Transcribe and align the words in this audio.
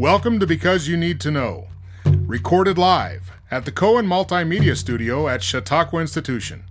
Welcome 0.00 0.40
to 0.40 0.46
Because 0.46 0.88
You 0.88 0.96
Need 0.96 1.20
to 1.20 1.30
Know, 1.30 1.68
recorded 2.06 2.78
live 2.78 3.32
at 3.50 3.66
the 3.66 3.70
Cohen 3.70 4.06
Multimedia 4.06 4.74
Studio 4.74 5.28
at 5.28 5.42
Chautauqua 5.42 6.00
Institution. 6.00 6.64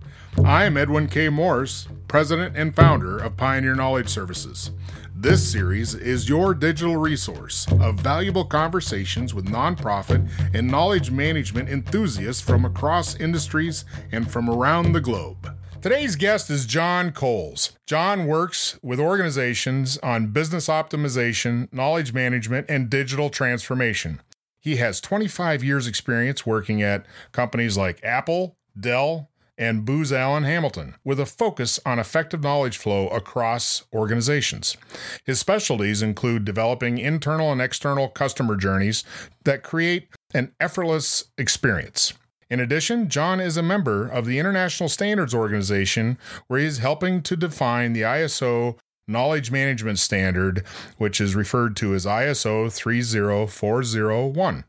I 0.43 0.65
am 0.65 0.75
Edwin 0.75 1.07
K. 1.07 1.29
Morris, 1.29 1.87
President 2.07 2.57
and 2.57 2.75
founder 2.75 3.19
of 3.19 3.37
Pioneer 3.37 3.75
Knowledge 3.75 4.09
Services. 4.09 4.71
This 5.15 5.47
series 5.47 5.93
is 5.93 6.27
your 6.27 6.55
digital 6.55 6.97
resource 6.97 7.67
of 7.79 7.99
valuable 7.99 8.45
conversations 8.45 9.35
with 9.35 9.45
nonprofit 9.45 10.27
and 10.55 10.67
knowledge 10.67 11.11
management 11.11 11.69
enthusiasts 11.69 12.41
from 12.41 12.65
across 12.65 13.15
industries 13.15 13.85
and 14.11 14.31
from 14.31 14.49
around 14.49 14.93
the 14.93 15.01
globe. 15.01 15.55
Today's 15.81 16.17
guest 16.17 16.49
is 16.49 16.65
John 16.65 17.13
Coles. 17.13 17.71
John 17.87 18.27
works 18.27 18.77
with 18.83 18.99
organizations 18.99 19.97
on 19.99 20.33
business 20.33 20.67
optimization, 20.67 21.71
knowledge 21.71 22.11
management, 22.11 22.65
and 22.67 22.89
digital 22.89 23.29
transformation. 23.29 24.21
He 24.59 24.75
has 24.75 24.99
25 24.99 25.63
years' 25.63 25.87
experience 25.87 26.45
working 26.45 26.81
at 26.83 27.05
companies 27.31 27.77
like 27.77 28.03
Apple, 28.03 28.57
Dell, 28.77 29.29
and 29.57 29.85
Booz 29.85 30.11
Allen 30.11 30.43
Hamilton, 30.43 30.95
with 31.05 31.17
a 31.17 31.25
focus 31.25 31.79
on 31.85 31.97
effective 31.97 32.43
knowledge 32.43 32.77
flow 32.77 33.07
across 33.07 33.83
organizations. 33.93 34.75
His 35.23 35.39
specialties 35.39 36.01
include 36.01 36.43
developing 36.43 36.97
internal 36.97 37.53
and 37.53 37.61
external 37.61 38.09
customer 38.09 38.57
journeys 38.57 39.05
that 39.45 39.63
create 39.63 40.09
an 40.33 40.51
effortless 40.59 41.23
experience. 41.37 42.13
In 42.49 42.59
addition, 42.59 43.09
John 43.09 43.39
is 43.39 43.57
a 43.57 43.63
member 43.63 44.07
of 44.07 44.25
the 44.25 44.39
International 44.39 44.89
Standards 44.89 45.35
Organization, 45.35 46.17
where 46.47 46.59
he 46.59 46.65
is 46.65 46.79
helping 46.79 47.21
to 47.21 47.35
define 47.35 47.93
the 47.93 48.01
ISO 48.01 48.77
Knowledge 49.07 49.51
Management 49.51 49.99
Standard, 49.99 50.65
which 50.97 51.21
is 51.21 51.35
referred 51.35 51.75
to 51.77 51.93
as 51.93 52.05
ISO 52.05 52.71
30401. 52.71 54.63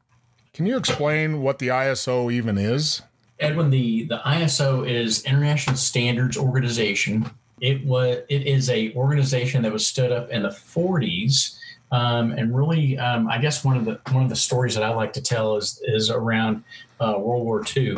Can 0.52 0.66
you 0.66 0.76
explain 0.76 1.40
what 1.40 1.58
the 1.58 1.68
ISO 1.68 2.30
even 2.30 2.58
is? 2.58 3.00
Edwin, 3.38 3.70
the, 3.70 4.04
the 4.04 4.18
ISO 4.26 4.86
is 4.86 5.24
International 5.24 5.76
Standards 5.76 6.36
Organization. 6.36 7.30
It 7.62 7.84
was 7.84 8.18
it 8.28 8.46
is 8.46 8.68
a 8.70 8.94
organization 8.94 9.62
that 9.62 9.72
was 9.72 9.86
stood 9.86 10.12
up 10.12 10.30
in 10.30 10.42
the 10.42 10.48
40s 10.48 11.56
um, 11.92 12.32
and 12.32 12.54
really, 12.54 12.98
um, 12.98 13.28
I 13.28 13.38
guess 13.38 13.64
one 13.64 13.76
of 13.76 13.84
the 13.84 14.00
one 14.12 14.22
of 14.22 14.28
the 14.28 14.36
stories 14.36 14.74
that 14.74 14.84
I 14.84 14.90
like 14.90 15.12
to 15.14 15.22
tell 15.22 15.56
is 15.56 15.80
is 15.84 16.10
around 16.10 16.64
uh, 17.00 17.14
World 17.18 17.44
War 17.44 17.64
II. 17.76 17.96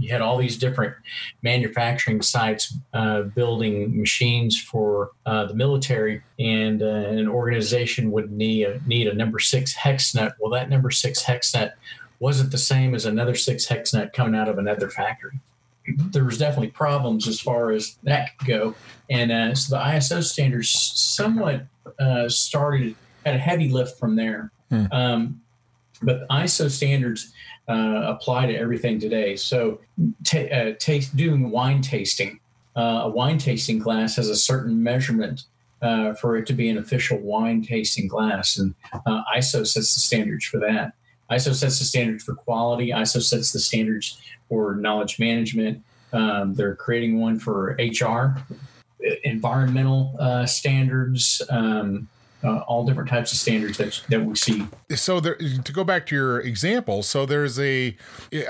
You 0.00 0.12
had 0.12 0.20
all 0.20 0.38
these 0.38 0.56
different 0.56 0.94
manufacturing 1.42 2.22
sites 2.22 2.76
uh, 2.94 3.22
building 3.22 3.98
machines 3.98 4.60
for 4.60 5.10
uh, 5.26 5.46
the 5.46 5.54
military, 5.54 6.22
and 6.38 6.82
uh, 6.82 6.86
an 6.86 7.28
organization 7.28 8.12
would 8.12 8.30
need 8.30 8.64
a, 8.64 8.80
need 8.86 9.08
a 9.08 9.14
number 9.14 9.38
six 9.40 9.74
hex 9.74 10.14
nut. 10.14 10.34
Well, 10.38 10.52
that 10.52 10.70
number 10.70 10.90
six 10.90 11.22
hex 11.22 11.52
nut 11.54 11.74
wasn't 12.20 12.52
the 12.52 12.58
same 12.58 12.94
as 12.94 13.06
another 13.06 13.34
six 13.34 13.66
hex 13.66 13.92
nut 13.92 14.12
coming 14.12 14.38
out 14.38 14.48
of 14.48 14.58
another 14.58 14.88
factory 14.88 15.40
there 15.96 16.24
was 16.24 16.38
definitely 16.38 16.68
problems 16.68 17.26
as 17.28 17.40
far 17.40 17.70
as 17.70 17.96
that 18.02 18.36
could 18.38 18.46
go. 18.46 18.74
And 19.08 19.32
uh, 19.32 19.54
so 19.54 19.76
the 19.76 19.82
ISO 19.82 20.22
standards 20.22 20.70
somewhat 20.70 21.62
uh, 21.98 22.28
started 22.28 22.94
had 23.28 23.36
a 23.36 23.42
heavy 23.42 23.68
lift 23.68 23.98
from 23.98 24.16
there. 24.16 24.50
Hmm. 24.70 24.84
Um, 24.92 25.40
but 26.02 26.28
ISO 26.28 26.70
standards 26.70 27.32
uh, 27.68 28.04
apply 28.06 28.46
to 28.46 28.56
everything 28.56 29.00
today. 29.00 29.36
So, 29.36 29.80
t- 30.24 30.50
uh, 30.50 30.74
taste, 30.78 31.16
doing 31.16 31.50
wine 31.50 31.82
tasting, 31.82 32.40
uh, 32.76 33.02
a 33.04 33.08
wine 33.08 33.38
tasting 33.38 33.78
glass 33.78 34.16
has 34.16 34.28
a 34.28 34.36
certain 34.36 34.82
measurement 34.82 35.44
uh, 35.82 36.14
for 36.14 36.36
it 36.36 36.46
to 36.46 36.52
be 36.52 36.68
an 36.68 36.78
official 36.78 37.18
wine 37.18 37.62
tasting 37.62 38.08
glass, 38.08 38.58
and 38.58 38.74
uh, 38.92 39.22
ISO 39.36 39.66
sets 39.66 39.94
the 39.94 40.00
standards 40.00 40.44
for 40.44 40.58
that. 40.60 40.92
ISO 41.30 41.54
sets 41.54 41.78
the 41.78 41.84
standards 41.84 42.24
for 42.24 42.34
quality. 42.34 42.90
ISO 42.90 43.22
sets 43.22 43.52
the 43.52 43.60
standards 43.60 44.20
for 44.48 44.76
knowledge 44.76 45.18
management. 45.18 45.82
Um, 46.12 46.54
they're 46.54 46.74
creating 46.74 47.20
one 47.20 47.38
for 47.38 47.76
HR, 47.78 48.42
environmental 49.24 50.16
uh, 50.18 50.46
standards. 50.46 51.42
Um, 51.50 52.08
uh, 52.44 52.58
all 52.60 52.84
different 52.84 53.08
types 53.08 53.32
of 53.32 53.38
standards 53.38 53.78
that, 53.78 54.00
that 54.08 54.24
we 54.24 54.34
see. 54.36 54.66
So 54.94 55.20
there, 55.20 55.34
to 55.36 55.72
go 55.72 55.84
back 55.84 56.06
to 56.06 56.14
your 56.14 56.40
example, 56.40 57.02
so 57.02 57.26
there's 57.26 57.58
a, 57.58 57.96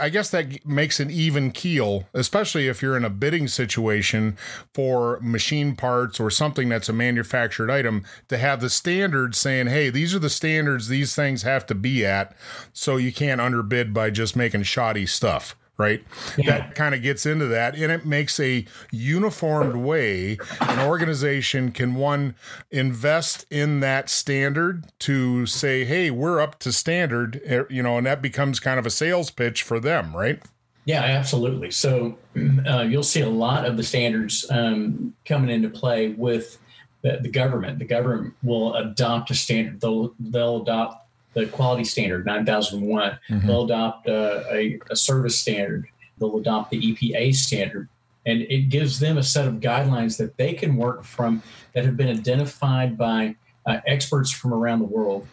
I 0.01 0.09
guess 0.09 0.31
that 0.31 0.67
makes 0.67 1.01
an 1.01 1.11
even 1.11 1.51
keel, 1.51 2.05
especially 2.15 2.69
if 2.69 2.83
you're 2.83 2.97
in 2.97 3.05
a 3.05 3.11
bidding 3.11 3.49
situation 3.49 4.37
for 4.75 5.19
machine 5.21 5.75
parts 5.75 6.21
or 6.21 6.31
something 6.31 6.69
that's 6.69 6.89
a 6.89 6.93
manufactured 6.93 7.71
item, 7.71 8.05
to 8.29 8.39
have 8.39 8.61
the 8.61 8.71
standards 8.71 9.39
saying, 9.39 9.69
hey, 9.69 9.91
these 9.91 10.15
are 10.15 10.19
the 10.19 10.31
standards 10.31 10.89
these 10.89 11.15
things 11.15 11.43
have 11.43 11.67
to 11.67 11.75
be 11.75 12.05
at, 12.05 12.37
so 12.73 12.97
you 12.97 13.13
can't 13.13 13.41
underbid 13.41 13.95
by 13.95 14.11
just 14.11 14.37
making 14.37 14.63
shoddy 14.63 15.07
stuff 15.07 15.57
right? 15.79 16.05
Yeah. 16.37 16.59
That 16.59 16.75
kind 16.75 16.95
of 16.95 17.03
gets 17.03 17.25
into 17.25 17.47
that. 17.47 17.77
And 17.77 17.93
it 17.93 18.05
makes 18.05 18.39
a 18.41 18.67
uniformed 18.91 19.77
way 19.77 20.39
an 20.61 20.81
organization 20.81 21.71
can 21.71 21.95
one 21.95 22.35
invest 22.71 23.47
in 23.51 23.81
that 23.81 24.11
standard 24.11 24.87
to 25.01 25.47
say, 25.47 25.85
hey, 25.85 26.11
we're 26.11 26.41
up 26.41 26.59
to 26.61 26.73
standard, 26.73 27.41
eh, 27.45 27.63
you 27.71 27.83
know, 27.83 27.97
and 27.97 28.07
that 28.07 28.21
becomes 28.21 28.59
kind 28.59 28.79
of 28.79 28.87
a 28.87 28.91
sales 28.91 29.31
pitch 29.31 29.63
for 29.63 29.79
them, 29.79 30.15
right? 30.17 30.43
Yeah, 30.85 31.03
absolutely. 31.03 31.71
So 31.71 32.19
uh, 32.67 32.83
you'll 32.83 33.03
see 33.03 33.21
a 33.21 33.29
lot 33.29 33.65
of 33.65 33.77
the 33.77 33.85
standards 33.85 34.47
um, 34.51 35.15
coming 35.25 35.51
into 35.51 35.69
play 35.69 36.09
with 36.09 36.59
the, 37.03 37.19
the 37.23 37.29
government. 37.29 37.79
The 37.79 37.85
government 37.85 38.35
will 38.43 38.75
adopt 38.75 39.31
a 39.31 39.35
standard. 39.35 39.81
They'll 39.81 40.15
they'll 40.19 40.63
adopt 40.63 41.08
the 41.35 41.47
quality 41.47 41.85
standard 41.85 42.27
9001. 42.27 43.19
Mm-hmm. 43.29 43.47
They'll 43.47 43.65
adopt 43.65 44.09
uh, 44.09 44.45
a, 44.51 44.79
a 44.91 44.97
service 44.97 45.39
standard. 45.39 45.87
They'll 46.19 46.39
adopt 46.39 46.71
the 46.71 46.81
EPA 46.81 47.35
standard. 47.35 47.89
And 48.27 48.43
it 48.43 48.69
gives 48.69 49.01
them 49.01 49.17
a 49.17 49.23
set 49.23 49.47
of 49.47 49.55
guidelines 49.55 50.19
that 50.19 50.37
they 50.37 50.53
can 50.53 50.77
work 50.77 51.05
from 51.05 51.43
that 51.75 51.85
have 51.85 51.97
been 51.97 52.09
identified 52.09 52.99
by 52.99 53.37
uh, 53.65 53.81
experts 53.87 54.31
from 54.31 54.53
around 54.53 54.81
the 54.81 54.87
world. 54.87 55.27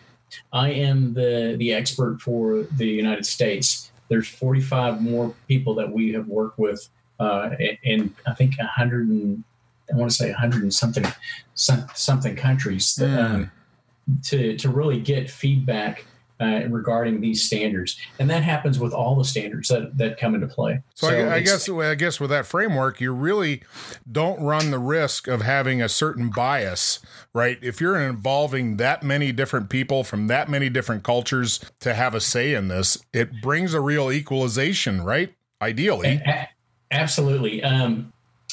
I 0.53 0.71
am 0.71 1.13
the, 1.13 1.55
the 1.57 1.73
expert 1.73 2.21
for 2.21 2.63
the 2.77 2.87
United 2.87 3.25
States. 3.25 3.91
There's 4.09 4.27
45 4.27 5.01
more 5.01 5.33
people 5.47 5.75
that 5.75 5.91
we 5.91 6.13
have 6.13 6.27
worked 6.27 6.59
with 6.59 6.87
uh, 7.19 7.51
in, 7.83 8.13
I 8.27 8.33
think, 8.33 8.57
100 8.57 9.07
and 9.07 9.43
I 9.91 9.95
want 9.95 10.09
to 10.09 10.15
say 10.15 10.31
100 10.31 10.63
and 10.63 10.73
something 10.73 11.05
something 11.53 12.35
countries. 12.35 12.97
Mm. 12.99 13.17
Um, 13.17 13.51
to 14.23 14.57
to 14.57 14.69
really 14.69 14.99
get 14.99 15.29
feedback 15.29 16.05
uh, 16.39 16.61
regarding 16.69 17.21
these 17.21 17.43
standards, 17.45 17.97
and 18.19 18.29
that 18.29 18.43
happens 18.43 18.77
with 18.77 18.93
all 18.93 19.15
the 19.15 19.23
standards 19.23 19.69
that, 19.69 19.97
that 19.97 20.19
come 20.19 20.35
into 20.35 20.47
play. 20.47 20.81
So, 20.93 21.07
so 21.07 21.15
I, 21.15 21.35
I 21.35 21.39
guess 21.39 21.69
I 21.69 21.95
guess 21.95 22.19
with 22.19 22.29
that 22.29 22.45
framework, 22.45 22.99
you 22.99 23.13
really 23.13 23.63
don't 24.11 24.41
run 24.41 24.71
the 24.71 24.79
risk 24.79 25.27
of 25.27 25.43
having 25.43 25.81
a 25.81 25.87
certain 25.87 26.29
bias, 26.29 26.99
right? 27.33 27.57
If 27.61 27.79
you're 27.79 27.97
involving 27.97 28.77
that 28.77 29.01
many 29.01 29.31
different 29.31 29.69
people 29.69 30.03
from 30.03 30.27
that 30.27 30.49
many 30.49 30.69
different 30.69 31.03
cultures 31.03 31.59
to 31.79 31.93
have 31.93 32.13
a 32.13 32.19
say 32.19 32.53
in 32.53 32.67
this, 32.67 32.97
it 33.13 33.41
brings 33.41 33.73
a 33.73 33.79
real 33.79 34.11
equalization, 34.11 35.03
right? 35.03 35.33
Ideally, 35.61 36.21
a- 36.25 36.49
absolutely. 36.91 37.63
Um, 37.63 38.11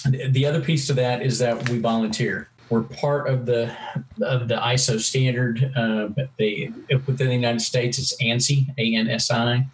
the 0.09 0.47
other 0.47 0.61
piece 0.61 0.87
to 0.87 0.95
that 0.95 1.23
is 1.23 1.39
that 1.41 1.69
we 1.69 1.79
volunteer. 1.79 2.49
We're 2.71 2.83
part 2.83 3.29
of 3.29 3.47
the 3.47 3.77
of 4.23 4.49
the 4.49 4.57
ISO 4.57 4.99
standard. 5.01 5.73
Uh, 5.77 6.09
they 6.39 6.73
within 7.07 7.29
the 7.29 7.35
United 7.35 7.61
States, 7.61 7.99
it's 7.99 8.17
ANSI, 8.23 8.73
A 8.79 8.95
N 8.95 9.09
S 9.09 9.31
I. 9.31 9.67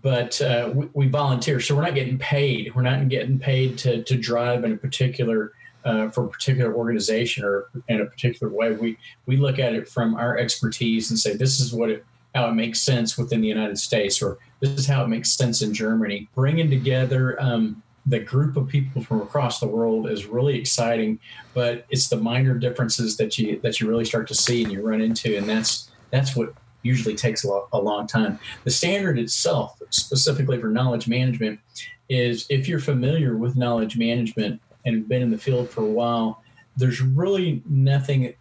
But 0.00 0.40
uh, 0.40 0.70
we, 0.72 0.88
we, 0.94 1.08
volunteer, 1.08 1.60
so 1.60 1.74
we're 1.74 1.82
not 1.82 1.96
getting 1.96 2.18
paid. 2.18 2.72
We're 2.74 2.82
not 2.82 3.08
getting 3.08 3.38
paid 3.38 3.78
to 3.78 4.02
to 4.04 4.16
drive 4.16 4.64
in 4.64 4.72
a 4.72 4.76
particular 4.76 5.52
uh, 5.84 6.08
for 6.10 6.24
a 6.24 6.28
particular 6.28 6.72
organization 6.74 7.44
or 7.44 7.68
in 7.88 8.00
a 8.00 8.06
particular 8.06 8.52
way. 8.52 8.72
We 8.72 8.98
we 9.26 9.36
look 9.36 9.58
at 9.58 9.74
it 9.74 9.88
from 9.88 10.14
our 10.14 10.38
expertise 10.38 11.10
and 11.10 11.18
say 11.18 11.36
this 11.36 11.60
is 11.60 11.72
what 11.72 11.90
it 11.90 12.04
how 12.34 12.48
it 12.48 12.54
makes 12.54 12.80
sense 12.80 13.18
within 13.18 13.40
the 13.40 13.48
United 13.48 13.78
States, 13.78 14.22
or 14.22 14.38
this 14.60 14.70
is 14.70 14.86
how 14.86 15.04
it 15.04 15.08
makes 15.08 15.32
sense 15.32 15.62
in 15.62 15.74
Germany. 15.74 16.28
Bringing 16.34 16.70
together 16.70 17.40
um, 17.42 17.82
the 18.08 18.18
group 18.18 18.56
of 18.56 18.68
people 18.68 19.02
from 19.02 19.20
across 19.20 19.60
the 19.60 19.66
world 19.66 20.08
is 20.08 20.26
really 20.26 20.58
exciting, 20.58 21.18
but 21.52 21.84
it's 21.90 22.08
the 22.08 22.16
minor 22.16 22.54
differences 22.54 23.16
that 23.18 23.38
you 23.38 23.60
that 23.62 23.80
you 23.80 23.88
really 23.88 24.04
start 24.04 24.26
to 24.28 24.34
see 24.34 24.64
and 24.64 24.72
you 24.72 24.86
run 24.86 25.00
into, 25.00 25.36
and 25.36 25.48
that's 25.48 25.90
that's 26.10 26.34
what 26.34 26.54
usually 26.82 27.14
takes 27.14 27.44
a, 27.44 27.60
a 27.72 27.78
long 27.78 28.06
time. 28.06 28.38
The 28.64 28.70
standard 28.70 29.18
itself, 29.18 29.80
specifically 29.90 30.58
for 30.58 30.68
knowledge 30.68 31.06
management, 31.06 31.60
is 32.08 32.46
if 32.48 32.66
you're 32.66 32.80
familiar 32.80 33.36
with 33.36 33.56
knowledge 33.56 33.98
management 33.98 34.62
and 34.86 35.06
been 35.06 35.22
in 35.22 35.30
the 35.30 35.38
field 35.38 35.68
for 35.68 35.82
a 35.82 35.90
while, 35.90 36.42
there's 36.76 37.02
really 37.02 37.62
nothing 37.68 38.32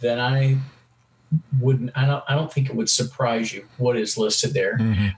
that 0.00 0.18
I 0.18 0.56
wouldn't 1.60 1.90
I 1.94 2.06
don't 2.06 2.24
I 2.28 2.34
don't 2.34 2.52
think 2.52 2.70
it 2.70 2.76
would 2.76 2.88
surprise 2.88 3.52
you 3.52 3.66
what 3.76 3.96
is 3.96 4.16
listed 4.16 4.54
there. 4.54 4.78
Mm-hmm. 4.78 5.08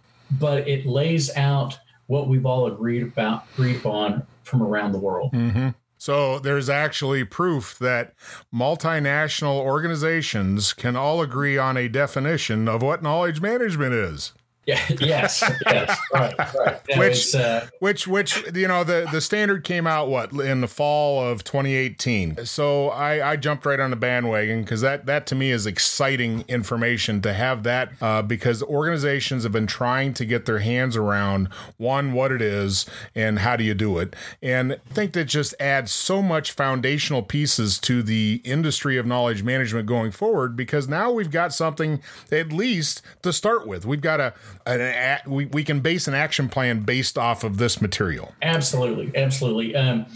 But 0.40 0.66
it 0.66 0.86
lays 0.86 1.34
out 1.36 1.78
what 2.06 2.28
we've 2.28 2.46
all 2.46 2.66
agreed 2.66 3.02
about, 3.02 3.44
agreed 3.54 3.76
upon 3.76 4.26
from 4.44 4.62
around 4.62 4.92
the 4.92 4.98
world. 4.98 5.32
Mm-hmm. 5.32 5.70
So 5.98 6.40
there's 6.40 6.68
actually 6.68 7.24
proof 7.24 7.78
that 7.78 8.14
multinational 8.52 9.60
organizations 9.60 10.72
can 10.72 10.96
all 10.96 11.22
agree 11.22 11.56
on 11.56 11.76
a 11.76 11.88
definition 11.88 12.66
of 12.66 12.82
what 12.82 13.04
knowledge 13.04 13.40
management 13.40 13.94
is. 13.94 14.32
Yeah. 14.66 14.80
Yes. 15.02 15.42
yes. 15.66 15.98
Right. 16.14 16.34
Right. 16.38 16.80
Yeah, 16.88 16.98
which, 16.98 17.34
uh, 17.34 17.66
which, 17.80 18.06
which, 18.06 18.44
you 18.54 18.68
know, 18.68 18.84
the 18.84 19.08
the 19.10 19.20
standard 19.20 19.64
came 19.64 19.86
out 19.86 20.08
what 20.08 20.32
in 20.32 20.60
the 20.60 20.68
fall 20.68 21.28
of 21.28 21.42
2018. 21.42 22.46
So 22.46 22.88
I, 22.90 23.32
I 23.32 23.36
jumped 23.36 23.66
right 23.66 23.80
on 23.80 23.90
the 23.90 23.96
bandwagon 23.96 24.62
because 24.62 24.80
that 24.82 25.06
that 25.06 25.26
to 25.28 25.34
me 25.34 25.50
is 25.50 25.66
exciting 25.66 26.44
information 26.46 27.20
to 27.22 27.32
have 27.32 27.64
that 27.64 27.92
uh, 28.00 28.22
because 28.22 28.62
organizations 28.62 29.42
have 29.42 29.52
been 29.52 29.66
trying 29.66 30.14
to 30.14 30.24
get 30.24 30.46
their 30.46 30.60
hands 30.60 30.96
around 30.96 31.48
one 31.78 32.12
what 32.12 32.30
it 32.30 32.42
is 32.42 32.86
and 33.14 33.40
how 33.40 33.56
do 33.56 33.64
you 33.64 33.74
do 33.74 33.98
it, 33.98 34.14
and 34.40 34.74
I 34.74 34.94
think 34.94 35.14
that 35.14 35.24
just 35.24 35.54
adds 35.58 35.90
so 35.90 36.22
much 36.22 36.52
foundational 36.52 37.22
pieces 37.22 37.78
to 37.80 38.02
the 38.02 38.40
industry 38.44 38.96
of 38.96 39.06
knowledge 39.06 39.42
management 39.42 39.86
going 39.86 40.12
forward 40.12 40.54
because 40.56 40.88
now 40.88 41.10
we've 41.10 41.30
got 41.30 41.52
something 41.52 42.00
at 42.30 42.52
least 42.52 43.02
to 43.22 43.32
start 43.32 43.66
with. 43.66 43.84
We've 43.84 44.00
got 44.00 44.20
a 44.20 44.34
an, 44.66 45.18
we, 45.26 45.46
we 45.46 45.64
can 45.64 45.80
base 45.80 46.08
an 46.08 46.14
action 46.14 46.48
plan 46.48 46.82
based 46.82 47.18
off 47.18 47.44
of 47.44 47.58
this 47.58 47.80
material. 47.80 48.32
Absolutely, 48.42 49.10
absolutely. 49.16 49.74
Um, 49.74 50.06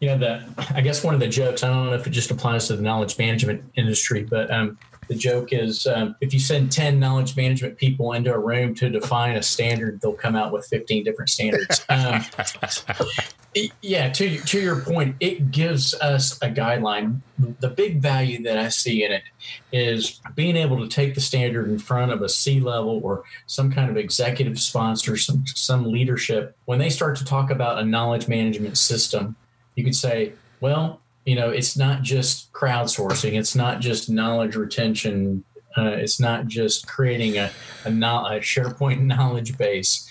you 0.00 0.08
know, 0.08 0.18
the 0.18 0.44
I 0.74 0.80
guess 0.80 1.02
one 1.02 1.14
of 1.14 1.20
the 1.20 1.28
jokes. 1.28 1.62
I 1.62 1.68
don't 1.68 1.86
know 1.86 1.94
if 1.94 2.06
it 2.06 2.10
just 2.10 2.30
applies 2.30 2.68
to 2.68 2.76
the 2.76 2.82
knowledge 2.82 3.18
management 3.18 3.62
industry, 3.74 4.24
but 4.24 4.50
um, 4.50 4.78
the 5.08 5.14
joke 5.14 5.52
is 5.52 5.86
um, 5.86 6.14
if 6.20 6.32
you 6.32 6.38
send 6.38 6.70
10 6.70 7.00
knowledge 7.00 7.36
management 7.36 7.78
people 7.78 8.12
into 8.12 8.32
a 8.32 8.38
room 8.38 8.74
to 8.76 8.90
define 8.90 9.36
a 9.36 9.42
standard, 9.42 10.00
they'll 10.00 10.12
come 10.12 10.36
out 10.36 10.52
with 10.52 10.66
15 10.66 11.04
different 11.04 11.30
standards. 11.30 11.84
Um, 11.90 12.22
yeah, 13.80 14.10
to, 14.10 14.38
to 14.38 14.60
your 14.60 14.80
point, 14.82 15.16
it 15.20 15.50
gives 15.50 15.94
us 15.94 16.36
a 16.42 16.50
guideline. 16.50 17.20
The 17.60 17.70
big 17.70 18.00
value 18.00 18.42
that 18.42 18.58
I 18.58 18.68
see 18.68 19.04
in 19.04 19.10
it 19.10 19.22
is 19.72 20.20
being 20.34 20.54
able 20.54 20.78
to 20.78 20.88
take 20.88 21.14
the 21.14 21.20
standard 21.20 21.68
in 21.68 21.78
front 21.78 22.12
of 22.12 22.22
a 22.22 22.28
C 22.28 22.60
level 22.60 23.00
or 23.02 23.24
some 23.46 23.72
kind 23.72 23.90
of 23.90 23.96
executive 23.96 24.60
sponsor, 24.60 25.16
some, 25.16 25.44
some 25.46 25.90
leadership. 25.90 26.56
When 26.66 26.78
they 26.78 26.90
start 26.90 27.16
to 27.16 27.24
talk 27.24 27.50
about 27.50 27.78
a 27.78 27.84
knowledge 27.84 28.28
management 28.28 28.76
system, 28.76 29.34
you 29.74 29.82
could 29.82 29.96
say, 29.96 30.34
well, 30.60 31.00
you 31.28 31.36
know, 31.36 31.50
it's 31.50 31.76
not 31.76 32.00
just 32.00 32.50
crowdsourcing. 32.54 33.38
It's 33.38 33.54
not 33.54 33.80
just 33.80 34.08
knowledge 34.08 34.56
retention. 34.56 35.44
Uh, 35.76 35.90
it's 35.90 36.18
not 36.18 36.46
just 36.46 36.88
creating 36.88 37.36
a, 37.36 37.50
a, 37.84 37.90
a 37.90 38.40
SharePoint 38.40 39.02
knowledge 39.02 39.58
base. 39.58 40.08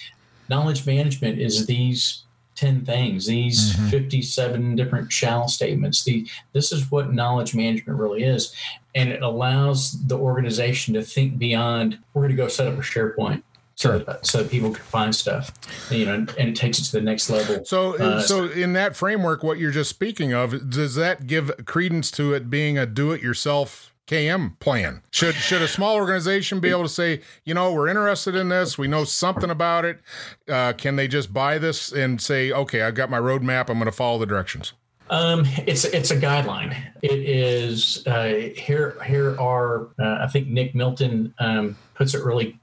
Knowledge 0.47 0.85
management 0.85 1.39
is 1.39 1.65
these 1.65 2.21
10 2.53 2.85
things, 2.85 3.25
these 3.25 3.73
mm-hmm. 3.73 3.87
57 3.87 4.75
different 4.75 5.11
shall 5.11 5.47
statements. 5.47 6.03
The, 6.03 6.27
this 6.53 6.71
is 6.71 6.91
what 6.91 7.11
knowledge 7.11 7.55
management 7.55 7.97
really 7.97 8.23
is. 8.23 8.53
And 8.93 9.09
it 9.09 9.23
allows 9.23 9.93
the 10.05 10.17
organization 10.19 10.93
to 10.93 11.01
think 11.01 11.39
beyond, 11.39 11.97
we're 12.13 12.23
going 12.23 12.35
to 12.35 12.37
go 12.37 12.47
set 12.47 12.67
up 12.67 12.75
a 12.75 12.81
SharePoint 12.81 13.41
so 13.77 13.99
that, 13.99 14.25
so 14.25 14.41
that 14.41 14.49
people 14.51 14.71
can 14.71 14.83
find 14.83 15.15
stuff, 15.15 15.53
you 15.91 16.05
know, 16.05 16.15
and, 16.15 16.31
it 16.37 16.55
takes 16.55 16.79
it 16.79 16.85
to 16.85 16.91
the 16.93 17.01
next 17.01 17.29
level. 17.29 17.63
So, 17.63 17.95
uh, 17.97 18.21
so 18.21 18.45
in 18.45 18.73
that 18.73 18.95
framework, 18.95 19.43
what 19.43 19.59
you're 19.59 19.71
just 19.71 19.91
speaking 19.91 20.33
of, 20.33 20.71
does 20.71 20.95
that 20.95 21.27
give 21.27 21.51
credence 21.65 22.09
to 22.11 22.33
it 22.33 22.49
being 22.49 22.77
a 22.77 22.87
do-it-yourself 22.87 23.93
KM 24.07 24.57
plan? 24.59 25.03
Should 25.11 25.35
should 25.35 25.61
a 25.61 25.67
small 25.67 25.95
organization 25.95 26.59
be 26.59 26.69
able 26.69 26.83
to 26.83 26.89
say, 26.89 27.21
you 27.45 27.53
know, 27.53 27.71
we're 27.71 27.87
interested 27.87 28.33
in 28.33 28.49
this, 28.49 28.79
we 28.79 28.87
know 28.87 29.03
something 29.03 29.51
about 29.51 29.85
it? 29.85 29.99
Uh, 30.49 30.73
can 30.73 30.95
they 30.95 31.07
just 31.07 31.31
buy 31.31 31.59
this 31.59 31.91
and 31.91 32.19
say, 32.19 32.51
okay, 32.51 32.81
I've 32.81 32.95
got 32.95 33.11
my 33.11 33.19
roadmap, 33.19 33.69
I'm 33.69 33.77
going 33.77 33.85
to 33.85 33.91
follow 33.91 34.17
the 34.17 34.25
directions? 34.25 34.73
Um, 35.11 35.45
it's 35.67 35.85
it's 35.85 36.09
a 36.09 36.17
guideline. 36.17 36.75
It 37.01 37.19
is 37.19 38.05
uh, 38.07 38.49
here. 38.57 38.97
Here 39.05 39.39
are 39.39 39.87
uh, 39.99 40.17
I 40.21 40.27
think 40.27 40.47
Nick 40.47 40.75
Milton 40.75 41.33
um, 41.39 41.77
puts 41.93 42.13
it 42.13 42.25
really 42.25 42.59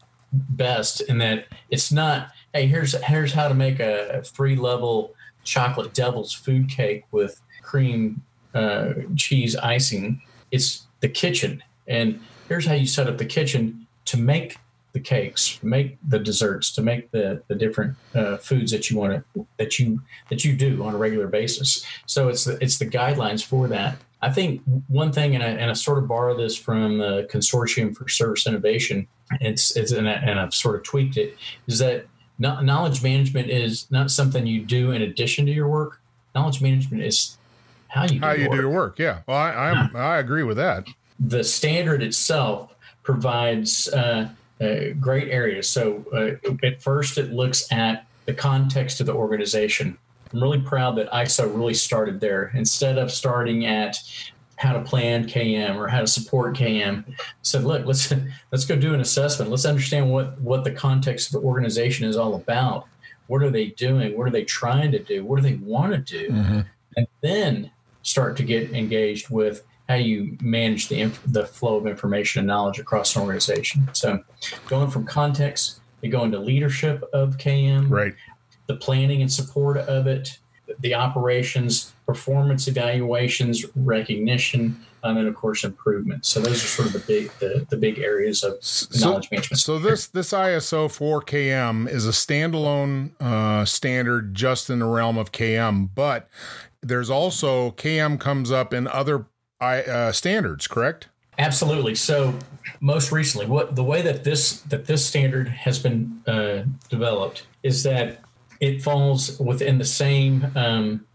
best 0.50 1.00
in 1.02 1.18
that 1.18 1.46
it's 1.70 1.92
not 1.92 2.32
hey 2.52 2.66
here's 2.66 2.94
here's 3.04 3.32
how 3.32 3.46
to 3.46 3.54
make 3.54 3.78
a 3.80 4.22
three 4.24 4.56
level 4.56 5.14
chocolate 5.44 5.94
devil's 5.94 6.32
food 6.32 6.68
cake 6.68 7.04
with 7.12 7.40
cream 7.62 8.22
uh, 8.54 8.94
cheese 9.16 9.56
icing. 9.56 10.22
It's 10.50 10.86
the 11.00 11.08
kitchen. 11.08 11.62
And 11.86 12.20
here's 12.48 12.66
how 12.66 12.74
you 12.74 12.86
set 12.86 13.08
up 13.08 13.18
the 13.18 13.26
kitchen 13.26 13.86
to 14.06 14.16
make 14.16 14.56
the 14.92 15.00
cakes 15.00 15.60
make 15.60 15.98
the 16.08 16.20
desserts 16.20 16.70
to 16.70 16.80
make 16.80 17.10
the 17.10 17.42
the 17.48 17.54
different 17.56 17.96
uh, 18.14 18.36
foods 18.36 18.70
that 18.70 18.88
you 18.88 18.96
want 18.96 19.24
to 19.34 19.44
that 19.56 19.76
you 19.76 20.00
that 20.28 20.44
you 20.44 20.54
do 20.54 20.84
on 20.84 20.94
a 20.94 20.96
regular 20.96 21.26
basis. 21.26 21.84
So 22.06 22.28
it's 22.28 22.44
the, 22.44 22.62
it's 22.62 22.78
the 22.78 22.86
guidelines 22.86 23.44
for 23.44 23.66
that. 23.68 23.98
I 24.22 24.30
think 24.30 24.62
one 24.86 25.12
thing, 25.12 25.34
and 25.34 25.42
I, 25.42 25.48
and 25.48 25.68
I 25.68 25.74
sort 25.74 25.98
of 25.98 26.06
borrow 26.06 26.36
this 26.36 26.56
from 26.56 26.98
the 26.98 27.28
Consortium 27.30 27.94
for 27.94 28.08
Service 28.08 28.46
Innovation, 28.46 29.08
it's, 29.40 29.76
it's 29.76 29.92
and, 29.92 30.08
I, 30.08 30.12
and 30.12 30.40
I've 30.40 30.54
sort 30.54 30.76
of 30.76 30.82
tweaked 30.82 31.16
it, 31.16 31.36
is 31.66 31.78
that 31.78 32.06
knowledge 32.38 33.02
management 33.02 33.50
is 33.50 33.90
not 33.90 34.10
something 34.10 34.46
you 34.46 34.62
do 34.64 34.90
in 34.90 35.02
addition 35.02 35.46
to 35.46 35.52
your 35.52 35.68
work. 35.68 36.00
Knowledge 36.34 36.60
management 36.60 37.02
is 37.04 37.36
how 37.88 38.02
you 38.02 38.18
do 38.18 38.20
how 38.20 38.32
you 38.32 38.48
work. 38.48 38.52
do 38.52 38.56
your 38.56 38.70
work. 38.70 38.98
Yeah, 38.98 39.20
well, 39.26 39.36
I 39.36 39.50
I'm, 39.50 39.96
I 39.96 40.18
agree 40.18 40.42
with 40.42 40.56
that. 40.56 40.88
The 41.20 41.44
standard 41.44 42.02
itself 42.02 42.74
provides 43.04 43.88
uh, 43.88 44.30
uh, 44.60 44.76
great 44.98 45.28
areas. 45.28 45.68
So 45.70 46.04
uh, 46.12 46.66
at 46.66 46.82
first, 46.82 47.18
it 47.18 47.32
looks 47.32 47.70
at 47.72 48.06
the 48.26 48.34
context 48.34 49.00
of 49.00 49.06
the 49.06 49.14
organization. 49.14 49.96
I'm 50.32 50.42
really 50.42 50.60
proud 50.60 50.96
that 50.96 51.10
ISO 51.12 51.54
really 51.54 51.74
started 51.74 52.18
there 52.18 52.50
instead 52.54 52.98
of 52.98 53.12
starting 53.12 53.66
at 53.66 53.96
how 54.56 54.72
to 54.72 54.82
plan 54.82 55.26
KM 55.26 55.76
or 55.76 55.88
how 55.88 56.00
to 56.00 56.06
support 56.06 56.56
KM. 56.56 57.04
Said, 57.42 57.64
look, 57.64 57.86
let's 57.86 58.12
let's 58.52 58.64
go 58.64 58.76
do 58.76 58.94
an 58.94 59.00
assessment. 59.00 59.50
Let's 59.50 59.64
understand 59.64 60.10
what 60.10 60.40
what 60.40 60.64
the 60.64 60.70
context 60.70 61.28
of 61.28 61.40
the 61.40 61.46
organization 61.46 62.08
is 62.08 62.16
all 62.16 62.34
about. 62.34 62.86
What 63.26 63.42
are 63.42 63.50
they 63.50 63.66
doing? 63.66 64.16
What 64.16 64.26
are 64.26 64.30
they 64.30 64.44
trying 64.44 64.92
to 64.92 64.98
do? 64.98 65.24
What 65.24 65.36
do 65.36 65.42
they 65.42 65.56
want 65.56 65.92
to 65.92 65.98
do? 65.98 66.30
Mm-hmm. 66.30 66.60
And 66.96 67.06
then 67.22 67.70
start 68.02 68.36
to 68.36 68.42
get 68.42 68.70
engaged 68.72 69.30
with 69.30 69.64
how 69.88 69.96
you 69.96 70.36
manage 70.40 70.88
the 70.88 71.04
the 71.26 71.46
flow 71.46 71.76
of 71.76 71.86
information 71.86 72.40
and 72.40 72.48
knowledge 72.48 72.78
across 72.78 73.16
an 73.16 73.22
organization. 73.22 73.88
So, 73.92 74.22
going 74.66 74.90
from 74.90 75.04
context, 75.04 75.80
you 76.02 76.10
go 76.10 76.24
into 76.24 76.38
leadership 76.38 77.02
of 77.12 77.36
KM, 77.38 77.90
right? 77.90 78.14
the 78.66 78.76
planning 78.76 79.20
and 79.20 79.30
support 79.30 79.76
of 79.76 80.06
it, 80.06 80.38
the 80.80 80.94
operations, 80.94 81.92
performance 82.06 82.68
evaluations, 82.68 83.64
recognition, 83.76 84.78
and 85.02 85.18
then 85.18 85.26
of 85.26 85.34
course 85.34 85.64
improvement. 85.64 86.24
So 86.24 86.40
those 86.40 86.64
are 86.64 86.66
sort 86.66 86.88
of 86.88 86.94
the 86.94 87.00
big 87.00 87.30
the, 87.38 87.66
the 87.68 87.76
big 87.76 87.98
areas 87.98 88.42
of 88.42 88.62
so, 88.64 89.10
knowledge 89.10 89.30
management. 89.30 89.60
So 89.60 89.78
this 89.78 90.06
this 90.06 90.32
ISO 90.32 90.88
4KM 90.88 91.88
is 91.88 92.06
a 92.06 92.10
standalone 92.10 93.12
uh, 93.20 93.64
standard 93.64 94.34
just 94.34 94.70
in 94.70 94.78
the 94.78 94.86
realm 94.86 95.18
of 95.18 95.32
KM, 95.32 95.90
but 95.94 96.28
there's 96.82 97.10
also 97.10 97.72
KM 97.72 98.18
comes 98.18 98.50
up 98.50 98.72
in 98.72 98.86
other 98.86 99.26
uh, 99.60 100.12
standards, 100.12 100.66
correct? 100.66 101.08
Absolutely. 101.38 101.94
So 101.94 102.38
most 102.80 103.10
recently, 103.10 103.46
what 103.46 103.74
the 103.74 103.84
way 103.84 104.02
that 104.02 104.24
this 104.24 104.60
that 104.62 104.86
this 104.86 105.04
standard 105.04 105.48
has 105.48 105.78
been 105.78 106.22
uh, 106.26 106.62
developed 106.88 107.46
is 107.62 107.82
that 107.82 108.20
it 108.60 108.82
falls 108.82 109.38
within 109.38 109.78
the 109.78 109.84
same 109.84 110.46
um, 110.56 111.06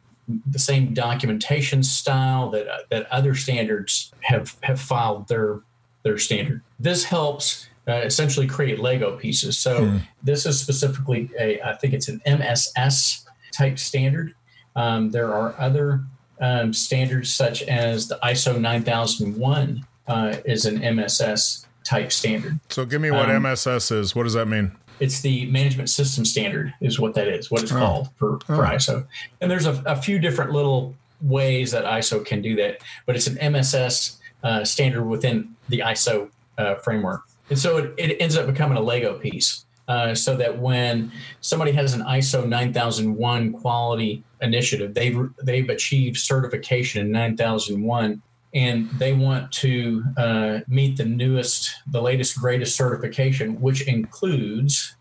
the 0.45 0.59
same 0.59 0.93
documentation 0.93 1.83
style 1.83 2.49
that 2.51 2.67
that 2.89 3.11
other 3.11 3.35
standards 3.35 4.11
have 4.21 4.55
have 4.63 4.79
filed 4.79 5.27
their 5.27 5.61
their 6.03 6.17
standard. 6.17 6.61
This 6.79 7.03
helps 7.03 7.67
uh, 7.87 7.93
essentially 7.93 8.47
create 8.47 8.79
Lego 8.79 9.17
pieces. 9.17 9.57
So 9.57 9.85
hmm. 9.85 9.97
this 10.23 10.45
is 10.45 10.59
specifically 10.59 11.29
a 11.39 11.61
I 11.61 11.75
think 11.75 11.93
it's 11.93 12.07
an 12.07 12.21
MSS 12.25 13.25
type 13.51 13.79
standard. 13.79 14.35
Um, 14.75 15.11
there 15.11 15.33
are 15.33 15.55
other 15.57 16.01
um, 16.39 16.73
standards 16.73 17.33
such 17.33 17.63
as 17.63 18.07
the 18.07 18.19
ISO 18.23 18.59
9001 18.59 19.85
uh, 20.07 20.35
is 20.45 20.65
an 20.65 20.81
MSS 20.95 21.65
type 21.83 22.11
standard. 22.11 22.59
So 22.69 22.85
give 22.85 23.01
me 23.01 23.11
what 23.11 23.29
MSS 23.29 23.91
um, 23.91 23.97
is. 23.97 24.15
What 24.15 24.23
does 24.23 24.33
that 24.33 24.47
mean? 24.47 24.71
It's 24.99 25.21
the 25.21 25.45
management 25.47 25.89
system 25.89 26.25
standard, 26.25 26.73
is 26.81 26.99
what 26.99 27.13
that 27.15 27.27
is, 27.27 27.49
what 27.49 27.63
it's 27.63 27.71
oh. 27.71 27.77
called 27.77 28.09
for, 28.17 28.39
for 28.45 28.65
oh. 28.65 28.69
ISO. 28.69 29.07
And 29.41 29.49
there's 29.49 29.65
a, 29.65 29.81
a, 29.85 29.95
few 29.95 30.19
different 30.19 30.51
little 30.51 30.95
ways 31.21 31.71
that 31.71 31.85
ISO 31.85 32.25
can 32.25 32.41
do 32.41 32.55
that, 32.57 32.81
but 33.05 33.15
it's 33.15 33.27
an 33.27 33.37
MSS 33.37 34.19
uh, 34.43 34.63
standard 34.63 35.05
within 35.05 35.55
the 35.69 35.79
ISO 35.79 36.29
uh, 36.57 36.75
framework. 36.75 37.23
And 37.49 37.57
so 37.57 37.77
it, 37.77 37.93
it, 37.97 38.21
ends 38.21 38.37
up 38.37 38.45
becoming 38.47 38.77
a 38.77 38.81
Lego 38.81 39.17
piece. 39.17 39.65
Uh, 39.87 40.13
so 40.13 40.37
that 40.37 40.59
when 40.59 41.11
somebody 41.41 41.71
has 41.71 41.95
an 41.95 42.01
ISO 42.01 42.47
9001 42.47 43.53
quality 43.53 44.23
initiative, 44.39 44.93
they've 44.93 45.17
they've 45.43 45.67
achieved 45.67 46.17
certification 46.17 47.01
in 47.01 47.11
9001, 47.11 48.21
and 48.53 48.89
they 48.91 49.13
want 49.13 49.51
to 49.51 50.03
uh, 50.17 50.59
meet 50.67 50.97
the 50.97 51.05
newest, 51.05 51.71
the 51.87 52.01
latest, 52.01 52.37
greatest 52.39 52.75
certification, 52.75 53.61
which 53.61 53.81
includes 53.87 54.95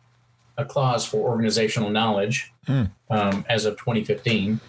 a 0.59 0.64
clause 0.64 1.07
for 1.07 1.28
organizational 1.28 1.88
knowledge 1.88 2.52
mm. 2.67 2.90
um, 3.11 3.45
as 3.49 3.64
of 3.64 3.78
2015. 3.78 4.61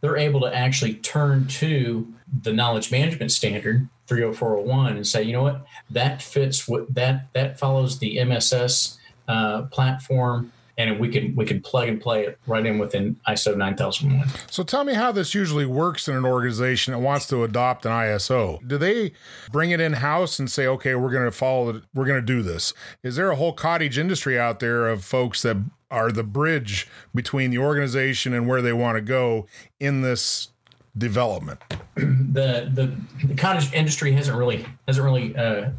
they're 0.00 0.16
able 0.16 0.40
to 0.40 0.54
actually 0.54 0.94
turn 0.94 1.46
to 1.46 2.12
the 2.42 2.52
knowledge 2.52 2.90
management 2.90 3.32
standard 3.32 3.88
30401 4.06 4.96
and 4.96 5.06
say, 5.06 5.22
you 5.22 5.32
know 5.32 5.42
what, 5.42 5.66
that 5.90 6.22
fits 6.22 6.68
what 6.68 6.92
that 6.94 7.26
that 7.32 7.58
follows 7.58 7.98
the 7.98 8.18
MSS 8.24 8.98
uh, 9.28 9.62
platform 9.62 10.52
and 10.78 10.98
we 10.98 11.08
can 11.08 11.34
we 11.36 11.44
can 11.44 11.60
plug 11.60 11.88
and 11.88 12.00
play 12.00 12.24
it 12.24 12.38
right 12.46 12.64
in 12.64 12.78
within 12.78 13.16
ISO 13.28 13.56
9001. 13.56 14.28
So 14.50 14.62
tell 14.62 14.84
me 14.84 14.94
how 14.94 15.12
this 15.12 15.34
usually 15.34 15.66
works 15.66 16.08
in 16.08 16.16
an 16.16 16.24
organization 16.24 16.92
that 16.92 17.00
wants 17.00 17.26
to 17.28 17.44
adopt 17.44 17.86
an 17.86 17.92
ISO. 17.92 18.66
Do 18.66 18.78
they 18.78 19.12
bring 19.50 19.70
it 19.70 19.80
in 19.80 19.94
house 19.94 20.38
and 20.38 20.50
say, 20.50 20.66
okay, 20.66 20.94
we're 20.94 21.10
going 21.10 21.24
to 21.24 21.32
follow 21.32 21.70
it, 21.70 21.82
we're 21.94 22.06
going 22.06 22.20
to 22.20 22.26
do 22.26 22.42
this? 22.42 22.72
Is 23.02 23.16
there 23.16 23.30
a 23.30 23.36
whole 23.36 23.52
cottage 23.52 23.98
industry 23.98 24.38
out 24.38 24.60
there 24.60 24.88
of 24.88 25.04
folks 25.04 25.42
that 25.42 25.56
are 25.90 26.12
the 26.12 26.22
bridge 26.22 26.86
between 27.14 27.50
the 27.50 27.58
organization 27.58 28.32
and 28.32 28.46
where 28.46 28.62
they 28.62 28.72
want 28.72 28.96
to 28.96 29.02
go 29.02 29.46
in 29.78 30.02
this 30.02 30.48
development? 30.96 31.60
the 31.96 32.70
the, 32.72 32.94
the 33.26 33.34
cottage 33.34 33.72
industry 33.72 34.12
hasn't 34.12 34.36
really 34.36 34.64
hasn't 34.86 35.04
really 35.04 35.36
uh, 35.36 35.70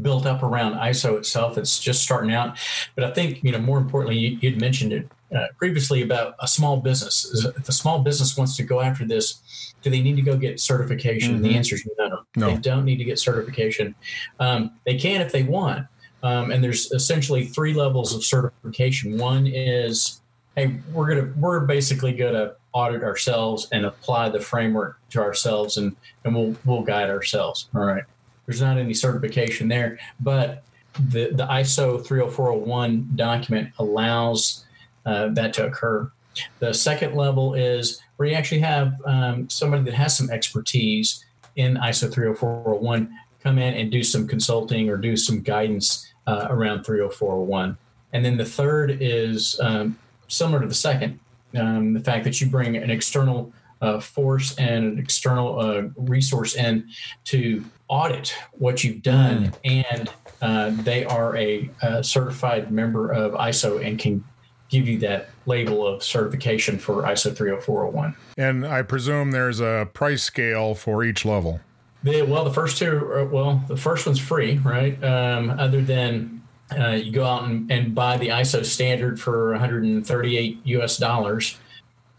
built 0.00 0.26
up 0.26 0.42
around 0.42 0.74
ISO 0.74 1.18
itself. 1.18 1.58
It's 1.58 1.78
just 1.78 2.02
starting 2.02 2.32
out. 2.32 2.58
But 2.94 3.04
I 3.04 3.10
think, 3.10 3.42
you 3.42 3.52
know, 3.52 3.58
more 3.58 3.78
importantly, 3.78 4.18
you, 4.18 4.50
would 4.50 4.60
mentioned 4.60 4.92
it 4.92 5.08
uh, 5.34 5.46
previously 5.58 6.02
about 6.02 6.34
a 6.40 6.48
small 6.48 6.78
business. 6.78 7.46
If 7.56 7.68
a 7.68 7.72
small 7.72 8.00
business 8.00 8.36
wants 8.36 8.56
to 8.56 8.62
go 8.62 8.80
after 8.80 9.06
this, 9.06 9.74
do 9.82 9.90
they 9.90 10.00
need 10.00 10.16
to 10.16 10.22
go 10.22 10.36
get 10.36 10.60
certification? 10.60 11.34
Mm-hmm. 11.34 11.42
The 11.42 11.56
answer 11.56 11.74
is 11.76 11.88
no. 11.98 12.22
no. 12.36 12.46
They 12.48 12.56
don't 12.56 12.84
need 12.84 12.96
to 12.96 13.04
get 13.04 13.18
certification. 13.18 13.94
Um, 14.38 14.72
they 14.84 14.98
can 14.98 15.20
if 15.20 15.32
they 15.32 15.42
want. 15.42 15.86
Um, 16.22 16.50
and 16.50 16.62
there's 16.62 16.90
essentially 16.92 17.46
three 17.46 17.72
levels 17.72 18.14
of 18.14 18.24
certification. 18.24 19.16
One 19.16 19.46
is, 19.46 20.20
hey, 20.54 20.78
we're 20.92 21.08
gonna 21.08 21.32
we're 21.36 21.60
basically 21.60 22.12
gonna 22.12 22.52
audit 22.72 23.02
ourselves 23.02 23.68
and 23.72 23.86
apply 23.86 24.28
the 24.28 24.40
framework 24.40 24.98
to 25.10 25.20
ourselves, 25.20 25.78
and 25.78 25.96
and 26.24 26.34
we'll 26.34 26.56
we'll 26.66 26.82
guide 26.82 27.08
ourselves. 27.08 27.68
All 27.74 27.84
right. 27.84 28.04
There's 28.50 28.62
not 28.62 28.78
any 28.78 28.94
certification 28.94 29.68
there, 29.68 30.00
but 30.18 30.64
the, 30.94 31.30
the 31.30 31.46
ISO 31.46 32.04
30401 32.04 33.10
document 33.14 33.72
allows 33.78 34.64
uh, 35.06 35.28
that 35.28 35.54
to 35.54 35.66
occur. 35.68 36.10
The 36.58 36.74
second 36.74 37.14
level 37.14 37.54
is 37.54 38.02
where 38.16 38.28
you 38.28 38.34
actually 38.34 38.62
have 38.62 39.00
um, 39.04 39.48
somebody 39.48 39.84
that 39.84 39.94
has 39.94 40.16
some 40.16 40.30
expertise 40.30 41.24
in 41.54 41.76
ISO 41.76 42.12
30401 42.12 43.16
come 43.40 43.58
in 43.58 43.74
and 43.74 43.88
do 43.88 44.02
some 44.02 44.26
consulting 44.26 44.90
or 44.90 44.96
do 44.96 45.16
some 45.16 45.42
guidance 45.42 46.12
uh, 46.26 46.48
around 46.50 46.82
30401. 46.82 47.78
And 48.12 48.24
then 48.24 48.36
the 48.36 48.44
third 48.44 48.98
is 49.00 49.60
um, 49.62 49.96
similar 50.26 50.58
to 50.58 50.66
the 50.66 50.74
second, 50.74 51.20
um, 51.56 51.92
the 51.92 52.00
fact 52.00 52.24
that 52.24 52.40
you 52.40 52.48
bring 52.48 52.76
an 52.76 52.90
external 52.90 53.52
uh, 53.80 54.00
force 54.00 54.56
and 54.58 54.84
an 54.84 54.98
external 54.98 55.60
uh, 55.60 55.82
resource 55.96 56.56
in 56.56 56.88
to 57.24 57.64
audit 57.90 58.34
what 58.52 58.82
you've 58.84 59.02
done, 59.02 59.52
mm. 59.64 59.84
and 59.90 60.10
uh, 60.40 60.70
they 60.82 61.04
are 61.04 61.36
a, 61.36 61.68
a, 61.82 62.02
certified 62.02 62.72
member 62.72 63.10
of 63.10 63.32
ISO 63.32 63.84
and 63.84 63.98
can 63.98 64.24
give 64.70 64.88
you 64.88 64.98
that 65.00 65.28
label 65.44 65.86
of 65.86 66.02
certification 66.02 66.78
for 66.78 67.02
ISO 67.02 67.36
30401. 67.36 68.14
And 68.38 68.64
I 68.64 68.82
presume 68.82 69.32
there's 69.32 69.60
a 69.60 69.88
price 69.92 70.22
scale 70.22 70.74
for 70.74 71.04
each 71.04 71.24
level. 71.24 71.60
The, 72.04 72.22
well, 72.22 72.44
the 72.44 72.52
first 72.52 72.78
two, 72.78 72.90
are, 72.90 73.24
well, 73.26 73.62
the 73.68 73.76
first 73.76 74.06
one's 74.06 74.20
free, 74.20 74.58
right? 74.58 75.02
Um, 75.04 75.50
other 75.50 75.82
than 75.82 76.42
uh, 76.78 76.90
you 76.90 77.12
go 77.12 77.24
out 77.24 77.44
and, 77.44 77.70
and 77.70 77.94
buy 77.94 78.16
the 78.16 78.28
ISO 78.28 78.64
standard 78.64 79.20
for 79.20 79.50
138 79.50 80.60
US 80.64 80.96
dollars 80.96 81.58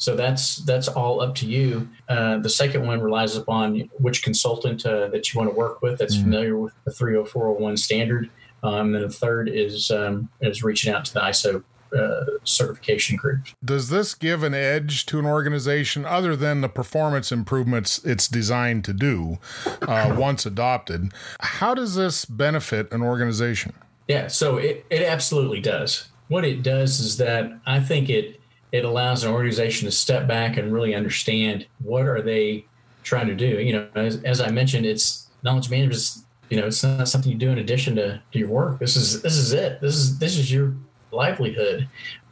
so 0.02 0.16
that's 0.16 0.56
that's 0.58 0.88
all 0.88 1.22
up 1.22 1.36
to 1.36 1.46
you. 1.46 1.88
Uh, 2.10 2.40
the 2.40 2.50
second 2.50 2.88
one 2.88 3.02
relies 3.02 3.36
upon 3.36 3.88
which 4.00 4.24
consultant 4.24 4.84
uh, 4.84 5.10
that 5.10 5.32
you 5.32 5.40
want 5.40 5.48
to 5.52 5.56
work 5.56 5.84
with 5.84 6.00
that's 6.00 6.18
mm 6.18 6.24
familiar 6.24 6.58
with 6.58 6.74
the 6.86 6.92
30401 6.92 7.78
standard. 7.78 8.30
Um, 8.64 8.96
and 8.96 9.04
the 9.04 9.10
third 9.10 9.48
is 9.48 9.92
um, 9.92 10.30
is 10.42 10.64
reaching 10.64 10.92
out 10.92 11.06
to 11.06 11.14
the 11.14 11.20
ISO 11.20 11.64
uh, 11.96 12.26
certification 12.44 13.16
group. 13.16 13.42
Does 13.64 13.90
this 13.90 14.16
give 14.16 14.42
an 14.42 14.56
edge 14.56 15.06
to 15.06 15.20
an 15.20 15.28
organization 15.28 16.04
other 16.04 16.36
than 16.36 16.62
the 16.62 16.70
performance 16.70 17.32
improvements 17.32 18.04
it's 18.04 18.28
designed 18.28 18.84
to 18.86 18.94
do 18.94 19.38
uh, 19.84 20.16
once 20.18 20.48
adopted? 20.48 21.12
How 21.42 21.76
does 21.76 21.94
this 21.94 22.26
benefit 22.26 22.92
an 22.92 23.04
organization? 23.04 23.74
Yeah, 24.08 24.30
so 24.30 24.58
it, 24.58 24.84
it 24.90 25.04
absolutely 25.04 25.62
does. 25.62 26.08
What 26.28 26.44
it 26.44 26.64
does 26.64 27.00
is 27.00 27.18
that 27.18 27.52
I 27.68 27.80
think 27.80 28.10
it 28.10 28.41
it 28.72 28.86
allows 28.86 29.24
an 29.24 29.32
organization 29.32 29.86
to 29.86 29.92
step 29.92 30.28
back 30.28 30.58
and 30.58 30.74
really 30.74 30.96
understand 30.96 31.68
what 31.80 32.06
are 32.06 32.22
they 32.22 32.66
trying 33.04 33.28
to 33.28 33.36
do. 33.36 33.60
You 33.60 33.74
know, 33.74 33.88
as, 33.96 34.24
as 34.24 34.42
I 34.42 34.50
mentioned, 34.50 34.86
it's 34.86 35.28
knowledge 35.44 35.70
management. 35.70 36.26
You 36.50 36.60
know, 36.60 36.68
it's 36.68 36.84
not 36.84 37.08
something 37.08 37.32
you 37.32 37.38
do 37.38 37.50
in 37.50 37.58
addition 37.60 37.96
to, 37.96 38.22
to 38.32 38.40
your 38.40 38.50
work. 38.50 38.80
This 38.80 38.96
is 38.96 39.22
this 39.22 39.38
is 39.38 39.54
it. 39.54 39.80
This 39.82 39.96
is 39.96 40.20
this 40.20 40.38
is 40.38 40.52
your 40.52 40.74
livelihood. 41.12 41.88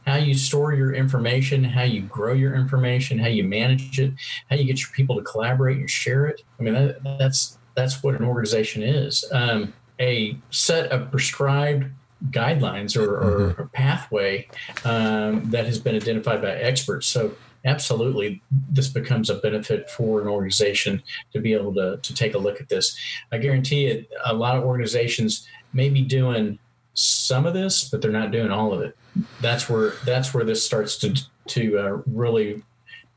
How 0.06 0.16
you 0.16 0.34
store 0.34 0.72
your 0.74 0.94
information, 0.94 1.62
how 1.62 1.82
you 1.82 2.02
grow 2.02 2.32
your 2.32 2.54
information, 2.54 3.18
how 3.18 3.28
you 3.28 3.44
manage 3.44 3.98
it, 3.98 4.12
how 4.48 4.56
you 4.56 4.64
get 4.64 4.80
your 4.80 4.90
people 4.92 5.16
to 5.16 5.22
collaborate 5.22 5.78
and 5.78 5.88
share 5.88 6.26
it. 6.26 6.42
I 6.58 6.62
mean, 6.62 6.74
that, 6.74 7.02
that's 7.18 7.58
that's 7.74 8.02
what 8.02 8.14
an 8.14 8.24
organization 8.24 8.82
is. 8.82 9.24
Um, 9.32 9.72
a 9.98 10.36
set 10.50 10.90
of 10.90 11.10
prescribed 11.10 11.86
guidelines 12.26 12.96
or, 12.96 13.16
or, 13.16 13.50
mm-hmm. 13.54 13.66
pathway 13.68 14.46
um, 14.84 15.50
that 15.50 15.66
has 15.66 15.78
been 15.78 15.96
identified 15.96 16.42
by 16.42 16.50
experts. 16.50 17.06
So 17.06 17.34
absolutely 17.64 18.42
this 18.70 18.88
becomes 18.88 19.28
a 19.28 19.34
benefit 19.34 19.90
for 19.90 20.20
an 20.20 20.28
organization 20.28 21.02
to 21.32 21.40
be 21.40 21.52
able 21.52 21.74
to, 21.74 21.98
to 22.02 22.14
take 22.14 22.34
a 22.34 22.38
look 22.38 22.60
at 22.60 22.68
this 22.70 22.96
i 23.32 23.38
guarantee 23.38 23.86
it 23.86 24.10
a 24.24 24.32
lot 24.32 24.56
of 24.56 24.64
organizations 24.64 25.46
may 25.74 25.88
be 25.88 26.00
doing 26.00 26.58
some 26.94 27.44
of 27.46 27.52
this 27.52 27.88
but 27.88 28.00
they're 28.00 28.10
not 28.10 28.30
doing 28.30 28.50
all 28.50 28.72
of 28.72 28.80
it 28.80 28.96
that's 29.40 29.68
where 29.68 29.90
that's 30.06 30.32
where 30.32 30.44
this 30.44 30.64
starts 30.64 30.96
to 30.96 31.14
to 31.46 31.78
uh, 31.78 31.98
really 32.06 32.62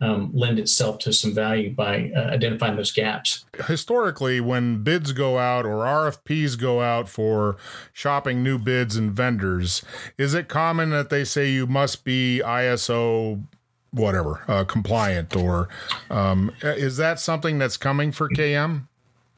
um, 0.03 0.31
lend 0.33 0.59
itself 0.59 0.99
to 0.99 1.13
some 1.13 1.33
value 1.33 1.73
by 1.73 2.11
uh, 2.15 2.19
identifying 2.31 2.75
those 2.75 2.91
gaps. 2.91 3.45
Historically, 3.67 4.41
when 4.41 4.83
bids 4.83 5.13
go 5.13 5.37
out 5.37 5.65
or 5.65 5.85
RFPs 5.85 6.59
go 6.59 6.81
out 6.81 7.07
for 7.07 7.55
shopping 7.93 8.43
new 8.43 8.57
bids 8.57 8.97
and 8.97 9.11
vendors, 9.11 9.83
is 10.17 10.33
it 10.33 10.49
common 10.49 10.89
that 10.89 11.09
they 11.09 11.23
say 11.23 11.49
you 11.49 11.65
must 11.65 12.03
be 12.03 12.41
ISO 12.43 13.43
whatever 13.91 14.43
uh, 14.47 14.63
compliant 14.63 15.35
or 15.35 15.69
um, 16.09 16.51
is 16.63 16.97
that 16.97 17.19
something 17.19 17.59
that's 17.59 17.77
coming 17.77 18.11
for 18.11 18.27
KM? 18.27 18.87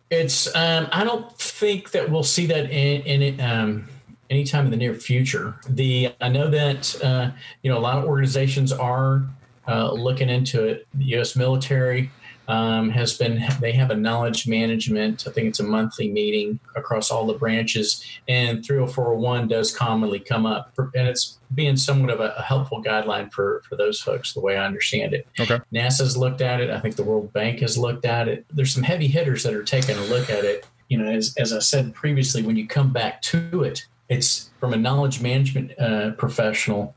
It's 0.10 0.54
um, 0.56 0.88
I 0.92 1.04
don't 1.04 1.32
think 1.38 1.92
that 1.92 2.10
we'll 2.10 2.24
see 2.24 2.46
that 2.48 2.72
in, 2.72 3.22
in 3.22 3.42
um, 3.42 3.90
anytime 4.30 4.66
in 4.66 4.72
the 4.72 4.78
near 4.78 4.94
future. 4.94 5.56
The 5.68 6.14
I 6.22 6.30
know 6.30 6.50
that 6.50 7.04
uh, 7.04 7.32
you 7.64 7.72
know 7.72 7.78
a 7.78 7.82
lot 7.82 7.98
of 7.98 8.06
organizations 8.06 8.72
are 8.72 9.26
uh, 9.68 9.92
looking 9.92 10.30
into 10.30 10.64
it. 10.66 10.88
The 10.94 11.06
U.S. 11.06 11.36
military 11.36 12.12
um, 12.48 12.90
has 12.92 13.18
been, 13.18 13.44
they 13.60 13.72
have 13.72 13.92
a 13.92 13.96
knowledge 13.96 14.48
management, 14.48 15.28
I 15.28 15.32
think 15.32 15.48
it's 15.48 15.60
a 15.60 15.64
monthly 15.64 16.12
meeting 16.12 16.60
across 16.76 17.12
all 17.12 17.26
the 17.26 17.34
branches, 17.34 18.04
and 18.28 18.64
30401 18.64 19.48
does 19.48 19.76
commonly 19.76 20.20
come 20.20 20.46
up. 20.46 20.72
And 20.78 21.08
it's 21.08 21.40
being 21.54 21.78
somewhat 21.78 22.12
of 22.12 22.20
a, 22.20 22.36
a 22.38 22.42
helpful 22.42 22.84
guideline 22.84 23.32
for, 23.32 23.64
for 23.68 23.76
those 23.76 24.00
folks, 24.00 24.34
the 24.34 24.42
way 24.42 24.58
I 24.58 24.66
understand 24.66 25.14
it. 25.14 25.28
Okay. 25.40 25.60
NASA's 25.74 26.18
looked 26.18 26.42
at 26.42 26.62
it. 26.62 26.70
I 26.70 26.80
think 26.80 26.96
the 26.96 27.04
World 27.04 27.34
Bank 27.34 27.60
has 27.60 27.78
looked 27.78 28.06
at 28.06 28.28
it. 28.28 28.46
There's 28.52 28.74
some 28.74 28.84
heavy 28.84 29.08
hitters 29.08 29.44
that 29.44 29.54
are 29.54 29.64
taking 29.64 29.98
a 29.98 30.04
look 30.06 30.30
at 30.30 30.44
it. 30.44 30.68
You 30.90 31.00
know, 31.00 31.10
as, 31.10 31.36
as 31.38 31.52
I 31.52 31.60
said 31.60 31.96
previously, 31.96 32.44
when 32.44 32.58
you 32.58 32.68
come 32.68 32.94
back 32.94 33.22
to 33.24 33.64
it, 33.64 33.88
it's 34.08 34.52
from 34.60 34.74
a 34.74 34.78
knowledge 34.78 35.20
management 35.20 35.72
uh, 35.80 36.12
professional 36.12 36.95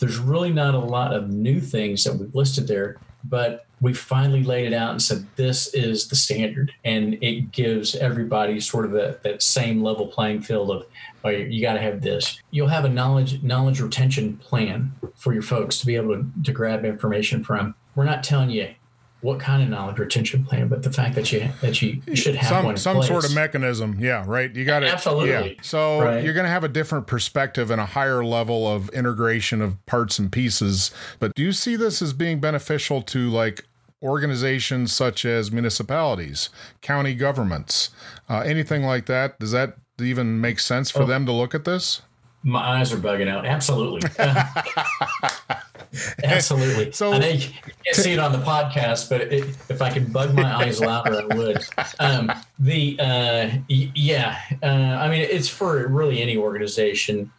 there's 0.00 0.18
really 0.18 0.52
not 0.52 0.74
a 0.74 0.78
lot 0.78 1.14
of 1.14 1.30
new 1.30 1.60
things 1.60 2.04
that 2.04 2.16
we've 2.16 2.34
listed 2.34 2.66
there, 2.66 2.96
but 3.24 3.66
we 3.80 3.94
finally 3.94 4.42
laid 4.42 4.66
it 4.66 4.72
out 4.72 4.90
and 4.90 5.00
said 5.00 5.26
this 5.36 5.72
is 5.74 6.08
the 6.08 6.16
standard, 6.16 6.72
and 6.84 7.14
it 7.22 7.52
gives 7.52 7.94
everybody 7.94 8.60
sort 8.60 8.84
of 8.84 8.92
that, 8.92 9.22
that 9.22 9.42
same 9.42 9.82
level 9.82 10.06
playing 10.06 10.42
field 10.42 10.70
of 10.70 10.86
oh, 11.24 11.28
you 11.28 11.62
got 11.62 11.74
to 11.74 11.80
have 11.80 12.02
this. 12.02 12.40
You'll 12.50 12.68
have 12.68 12.84
a 12.84 12.88
knowledge 12.88 13.42
knowledge 13.42 13.80
retention 13.80 14.36
plan 14.38 14.92
for 15.14 15.32
your 15.32 15.42
folks 15.42 15.78
to 15.80 15.86
be 15.86 15.96
able 15.96 16.16
to, 16.16 16.26
to 16.44 16.52
grab 16.52 16.84
information 16.84 17.44
from. 17.44 17.74
We're 17.94 18.04
not 18.04 18.22
telling 18.22 18.50
you 18.50 18.74
what 19.22 19.38
kind 19.38 19.62
of 19.62 19.68
knowledge 19.68 19.98
retention 19.98 20.44
plan, 20.44 20.68
but 20.68 20.82
the 20.82 20.92
fact 20.92 21.14
that 21.14 21.30
you 21.30 21.48
that 21.60 21.80
you 21.82 22.00
should 22.14 22.34
have 22.36 22.48
some 22.48 22.64
one 22.64 22.76
some 22.76 23.02
sort 23.02 23.24
of 23.24 23.34
mechanism. 23.34 23.98
Yeah, 24.00 24.24
right. 24.26 24.54
You 24.54 24.64
got 24.64 24.82
it. 24.82 24.92
Absolutely. 24.92 25.54
Yeah. 25.54 25.62
So 25.62 26.00
right. 26.00 26.24
you're 26.24 26.32
going 26.32 26.44
to 26.44 26.50
have 26.50 26.64
a 26.64 26.68
different 26.68 27.06
perspective 27.06 27.70
and 27.70 27.80
a 27.80 27.86
higher 27.86 28.24
level 28.24 28.66
of 28.66 28.88
integration 28.90 29.60
of 29.60 29.84
parts 29.86 30.18
and 30.18 30.32
pieces. 30.32 30.90
But 31.18 31.34
do 31.34 31.42
you 31.42 31.52
see 31.52 31.76
this 31.76 32.00
as 32.00 32.12
being 32.12 32.40
beneficial 32.40 33.02
to 33.02 33.28
like 33.28 33.66
organizations 34.02 34.92
such 34.92 35.26
as 35.26 35.52
municipalities, 35.52 36.48
county 36.80 37.14
governments, 37.14 37.90
uh, 38.28 38.40
anything 38.40 38.84
like 38.84 39.06
that? 39.06 39.38
Does 39.38 39.52
that 39.52 39.76
even 40.00 40.40
make 40.40 40.58
sense 40.60 40.90
for 40.90 41.02
oh. 41.02 41.06
them 41.06 41.26
to 41.26 41.32
look 41.32 41.54
at 41.54 41.64
this? 41.64 42.00
My 42.42 42.60
eyes 42.60 42.90
are 42.90 42.96
bugging 42.96 43.28
out. 43.28 43.44
Absolutely. 43.44 44.08
Absolutely. 46.24 46.92
So 46.92 47.12
I 47.12 47.18
know 47.18 47.28
you 47.28 47.48
can't 47.84 47.96
see 47.96 48.12
it 48.12 48.18
on 48.18 48.32
the 48.32 48.38
podcast, 48.38 49.08
but 49.08 49.22
it, 49.22 49.44
if 49.68 49.82
I 49.82 49.90
could 49.90 50.12
bug 50.12 50.34
my 50.34 50.54
eyes 50.54 50.80
louder, 50.80 51.22
I 51.30 51.34
would. 51.34 51.64
Um, 51.98 52.32
the 52.58 52.98
uh, 53.00 53.50
yeah, 53.68 54.38
uh, 54.62 54.66
I 54.66 55.08
mean, 55.08 55.22
it's 55.22 55.48
for 55.48 55.86
really 55.88 56.22
any 56.22 56.36
organization. 56.36 57.32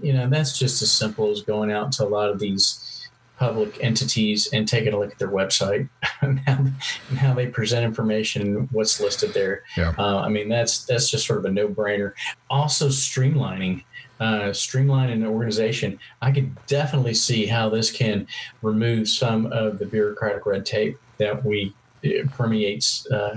You 0.00 0.12
know, 0.12 0.28
that's 0.28 0.58
just 0.58 0.80
as 0.80 0.90
simple 0.90 1.30
as 1.30 1.42
going 1.42 1.72
out 1.72 1.92
to 1.92 2.04
a 2.04 2.08
lot 2.08 2.30
of 2.30 2.38
these 2.38 2.88
public 3.38 3.78
entities 3.80 4.48
and 4.52 4.66
taking 4.66 4.92
a 4.92 4.98
look 4.98 5.12
at 5.12 5.18
their 5.18 5.30
website 5.30 5.88
and, 6.20 6.40
how, 6.40 6.58
and 7.08 7.18
how, 7.18 7.34
they 7.34 7.46
present 7.46 7.84
information 7.84 8.42
and 8.42 8.68
what's 8.72 9.00
listed 9.00 9.32
there. 9.32 9.62
Yeah. 9.76 9.94
Uh, 9.96 10.18
I 10.18 10.28
mean, 10.28 10.48
that's 10.48 10.84
that's 10.84 11.10
just 11.10 11.26
sort 11.26 11.38
of 11.38 11.44
a 11.44 11.50
no 11.50 11.68
brainer. 11.68 12.12
Also, 12.50 12.88
streamlining. 12.88 13.84
Uh, 14.20 14.50
streamlining 14.50 15.12
an 15.12 15.26
organization, 15.26 15.98
I 16.22 16.32
could 16.32 16.54
definitely 16.66 17.14
see 17.14 17.46
how 17.46 17.68
this 17.68 17.90
can 17.90 18.26
remove 18.62 19.08
some 19.08 19.46
of 19.52 19.78
the 19.78 19.86
bureaucratic 19.86 20.44
red 20.44 20.66
tape 20.66 20.98
that 21.18 21.44
we 21.44 21.74
permeates 22.32 23.10
uh, 23.10 23.36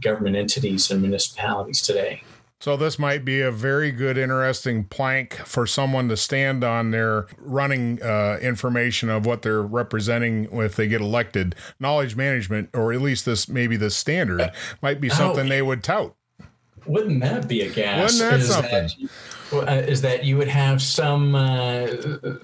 government 0.00 0.36
entities 0.36 0.90
and 0.90 1.00
municipalities 1.00 1.80
today. 1.82 2.22
So 2.60 2.76
this 2.76 2.98
might 2.98 3.24
be 3.24 3.40
a 3.40 3.50
very 3.50 3.90
good, 3.90 4.18
interesting 4.18 4.84
plank 4.84 5.32
for 5.32 5.66
someone 5.66 6.10
to 6.10 6.16
stand 6.16 6.62
on 6.62 6.90
their 6.90 7.26
running 7.38 8.02
uh, 8.02 8.38
information 8.42 9.08
of 9.08 9.24
what 9.24 9.40
they're 9.40 9.62
representing 9.62 10.46
if 10.52 10.76
they 10.76 10.86
get 10.86 11.00
elected. 11.00 11.54
Knowledge 11.78 12.16
management, 12.16 12.68
or 12.74 12.92
at 12.92 13.00
least 13.00 13.24
this 13.24 13.48
maybe 13.48 13.78
the 13.78 13.88
standard, 13.88 14.52
might 14.82 15.00
be 15.00 15.08
something 15.08 15.46
oh, 15.46 15.48
they 15.48 15.62
would 15.62 15.82
tout. 15.82 16.14
Wouldn't 16.84 17.20
that 17.20 17.48
be 17.48 17.62
a 17.62 17.70
gas? 17.70 18.20
Wouldn't 18.20 18.42
that 18.42 18.46
something? 18.46 18.70
That, 18.70 19.10
uh, 19.52 19.82
is 19.86 20.02
that 20.02 20.24
you 20.24 20.36
would 20.36 20.48
have 20.48 20.80
some 20.82 21.34
uh, 21.34 21.86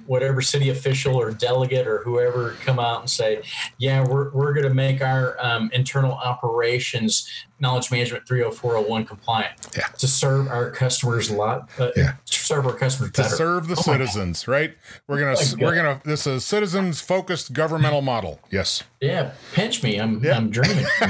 whatever 0.06 0.40
city 0.40 0.70
official 0.70 1.16
or 1.16 1.30
delegate 1.30 1.86
or 1.86 1.98
whoever 1.98 2.52
come 2.64 2.78
out 2.78 3.00
and 3.00 3.10
say, 3.10 3.42
"Yeah, 3.78 4.04
we're 4.06 4.30
we're 4.30 4.52
going 4.52 4.68
to 4.68 4.74
make 4.74 5.02
our 5.02 5.36
um, 5.40 5.70
internal 5.72 6.12
operations 6.12 7.28
knowledge 7.58 7.90
management 7.90 8.26
30401 8.26 9.06
compliant. 9.06 9.54
Yeah. 9.76 9.86
to 9.98 10.06
serve 10.06 10.48
our 10.48 10.70
customers 10.70 11.30
a 11.30 11.36
lot 11.36 11.70
uh, 11.78 11.90
yeah. 11.96 12.14
to 12.26 12.38
serve 12.38 12.66
our 12.66 12.74
customers 12.74 13.12
better. 13.12 13.28
to 13.28 13.34
serve 13.34 13.68
the 13.68 13.76
oh 13.78 13.82
citizens 13.82 14.46
right? 14.46 14.76
We're 15.08 15.20
gonna 15.20 15.36
oh 15.38 15.54
we're 15.60 15.74
gonna 15.74 16.00
this 16.04 16.26
is 16.26 16.44
citizens 16.44 17.00
focused 17.00 17.52
governmental 17.52 18.02
model. 18.02 18.40
Yes. 18.50 18.82
Yeah 19.00 19.32
pinch 19.52 19.82
me. 19.82 19.98
I'm 19.98 20.22
yeah. 20.22 20.36
i'm 20.36 20.50
dreaming. 20.50 20.84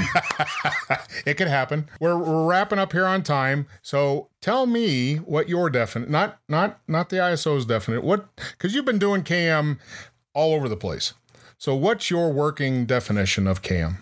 It 1.25 1.35
could 1.35 1.47
happen. 1.47 1.89
We're, 1.99 2.17
we're 2.17 2.45
wrapping 2.45 2.79
up 2.79 2.93
here 2.93 3.05
on 3.05 3.21
time. 3.23 3.67
So 3.81 4.29
tell 4.41 4.65
me 4.65 5.15
what 5.17 5.49
your 5.49 5.69
definite 5.69 6.09
not 6.09 6.39
not 6.47 6.79
not 6.87 7.09
the 7.09 7.19
iso's 7.19 7.65
definite 7.65 8.03
what 8.03 8.27
because 8.51 8.73
you've 8.73 8.85
been 8.85 8.99
doing 8.99 9.23
km 9.23 9.77
all 10.33 10.53
over 10.53 10.69
the 10.69 10.77
place 10.77 11.13
so 11.57 11.75
what's 11.75 12.11
your 12.11 12.31
working 12.31 12.85
definition 12.85 13.47
of 13.47 13.61
km 13.61 13.97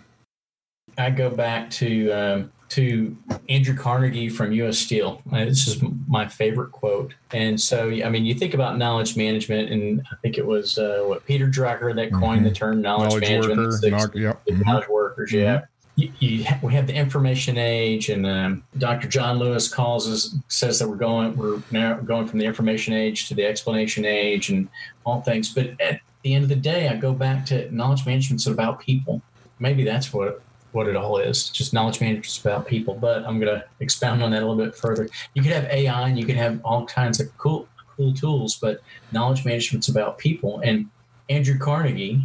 I 0.98 1.10
go 1.10 1.30
back 1.30 1.70
to 1.70 2.10
um, 2.10 2.52
to 2.70 3.16
Andrew 3.48 3.76
Carnegie 3.76 4.28
from 4.28 4.52
U.S. 4.52 4.78
Steel. 4.78 5.22
Uh, 5.30 5.44
this 5.44 5.68
is 5.68 5.82
my 6.08 6.26
favorite 6.26 6.72
quote. 6.72 7.14
And 7.32 7.60
so, 7.60 7.90
I 7.90 8.08
mean, 8.08 8.24
you 8.24 8.34
think 8.34 8.54
about 8.54 8.76
knowledge 8.76 9.16
management, 9.16 9.70
and 9.70 10.02
I 10.10 10.16
think 10.16 10.36
it 10.38 10.46
was 10.46 10.78
uh, 10.78 11.02
what 11.04 11.24
Peter 11.26 11.46
Drucker 11.46 11.94
that 11.94 12.12
coined 12.12 12.40
mm-hmm. 12.40 12.44
the 12.44 12.54
term 12.54 12.82
knowledge, 12.82 13.10
knowledge 13.10 13.28
management. 13.28 13.58
Worker, 13.58 13.90
knowledge, 13.90 14.14
yep. 14.16 14.42
knowledge 14.66 14.88
workers, 14.88 15.30
mm-hmm. 15.30 15.38
yeah. 15.38 15.64
You, 15.96 16.12
you, 16.18 16.46
we 16.62 16.74
have 16.74 16.86
the 16.86 16.94
information 16.94 17.56
age, 17.56 18.10
and 18.10 18.26
um, 18.26 18.64
Dr. 18.76 19.08
John 19.08 19.38
Lewis 19.38 19.66
calls 19.72 20.08
us 20.08 20.36
says 20.48 20.78
that 20.78 20.88
we're 20.88 20.96
going 20.96 21.34
we're 21.36 21.62
now 21.70 21.94
going 21.94 22.26
from 22.26 22.38
the 22.38 22.44
information 22.44 22.92
age 22.92 23.28
to 23.28 23.34
the 23.34 23.46
explanation 23.46 24.04
age, 24.04 24.50
and 24.50 24.68
all 25.04 25.22
things. 25.22 25.54
But 25.54 25.80
at 25.80 26.00
the 26.22 26.34
end 26.34 26.42
of 26.42 26.48
the 26.50 26.56
day, 26.56 26.88
I 26.88 26.96
go 26.96 27.14
back 27.14 27.46
to 27.46 27.74
knowledge 27.74 28.04
management's 28.04 28.46
about 28.46 28.80
people. 28.80 29.22
Maybe 29.58 29.84
that's 29.84 30.12
what 30.12 30.42
what 30.72 30.86
it 30.86 30.94
all 30.94 31.16
is. 31.16 31.48
Just 31.48 31.72
knowledge 31.72 32.00
management 32.00 32.26
is 32.26 32.38
about 32.38 32.66
people. 32.66 32.94
But 32.94 33.24
I'm 33.24 33.40
going 33.40 33.58
to 33.58 33.64
expound 33.80 34.22
on 34.22 34.30
that 34.32 34.42
a 34.42 34.46
little 34.46 34.62
bit 34.62 34.76
further. 34.76 35.08
You 35.32 35.42
could 35.42 35.52
have 35.52 35.64
AI 35.64 36.08
and 36.08 36.18
you 36.18 36.26
could 36.26 36.36
have 36.36 36.60
all 36.62 36.84
kinds 36.86 37.18
of 37.18 37.36
cool 37.38 37.66
cool 37.96 38.12
tools, 38.12 38.56
but 38.56 38.82
knowledge 39.10 39.44
management's 39.44 39.88
about 39.88 40.18
people. 40.18 40.60
And 40.60 40.90
Andrew 41.30 41.58
Carnegie 41.58 42.22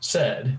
said, 0.00 0.58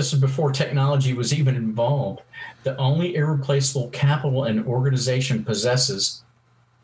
this 0.00 0.14
is 0.14 0.18
before 0.18 0.50
technology 0.50 1.12
was 1.12 1.34
even 1.34 1.54
involved. 1.54 2.22
The 2.62 2.74
only 2.78 3.16
irreplaceable 3.16 3.90
capital 3.90 4.44
an 4.44 4.64
organization 4.64 5.44
possesses 5.44 6.24